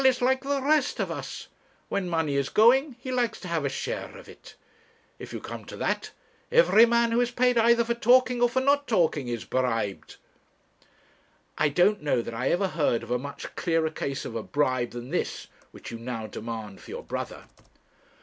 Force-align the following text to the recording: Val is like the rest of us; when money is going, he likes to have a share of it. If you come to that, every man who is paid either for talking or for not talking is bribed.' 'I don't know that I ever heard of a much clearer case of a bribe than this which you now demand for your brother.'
Val 0.01 0.09
is 0.09 0.19
like 0.19 0.41
the 0.41 0.63
rest 0.63 0.99
of 0.99 1.11
us; 1.11 1.47
when 1.87 2.09
money 2.09 2.33
is 2.35 2.49
going, 2.49 2.95
he 2.99 3.11
likes 3.11 3.39
to 3.39 3.47
have 3.47 3.63
a 3.63 3.69
share 3.69 4.17
of 4.17 4.27
it. 4.27 4.55
If 5.19 5.31
you 5.31 5.39
come 5.39 5.63
to 5.65 5.77
that, 5.77 6.09
every 6.51 6.87
man 6.87 7.11
who 7.11 7.21
is 7.21 7.29
paid 7.29 7.55
either 7.55 7.83
for 7.83 7.93
talking 7.93 8.41
or 8.41 8.49
for 8.49 8.61
not 8.61 8.87
talking 8.87 9.27
is 9.27 9.45
bribed.' 9.45 10.15
'I 11.59 11.69
don't 11.69 12.01
know 12.01 12.23
that 12.23 12.33
I 12.33 12.49
ever 12.49 12.69
heard 12.69 13.03
of 13.03 13.11
a 13.11 13.19
much 13.19 13.55
clearer 13.55 13.91
case 13.91 14.25
of 14.25 14.35
a 14.35 14.41
bribe 14.41 14.89
than 14.89 15.11
this 15.11 15.45
which 15.69 15.91
you 15.91 15.99
now 15.99 16.25
demand 16.25 16.81
for 16.81 16.89
your 16.89 17.03
brother.' 17.03 17.43